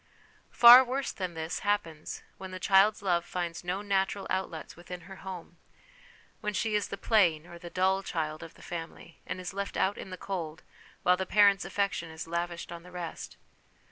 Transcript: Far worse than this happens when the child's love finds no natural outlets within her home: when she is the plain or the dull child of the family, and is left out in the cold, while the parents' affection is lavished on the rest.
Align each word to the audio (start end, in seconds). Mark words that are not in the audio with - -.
Far 0.49 0.83
worse 0.83 1.11
than 1.11 1.35
this 1.35 1.59
happens 1.59 2.23
when 2.39 2.49
the 2.49 2.59
child's 2.59 3.03
love 3.03 3.23
finds 3.23 3.63
no 3.63 3.83
natural 3.83 4.25
outlets 4.31 4.75
within 4.75 5.01
her 5.01 5.17
home: 5.17 5.57
when 6.39 6.55
she 6.55 6.73
is 6.73 6.87
the 6.87 6.97
plain 6.97 7.45
or 7.45 7.59
the 7.59 7.69
dull 7.69 8.01
child 8.01 8.41
of 8.41 8.55
the 8.55 8.63
family, 8.63 9.21
and 9.27 9.39
is 9.39 9.53
left 9.53 9.77
out 9.77 9.99
in 9.99 10.09
the 10.09 10.17
cold, 10.17 10.63
while 11.03 11.17
the 11.17 11.27
parents' 11.27 11.65
affection 11.65 12.09
is 12.09 12.25
lavished 12.27 12.71
on 12.71 12.81
the 12.81 12.89
rest. 12.91 13.37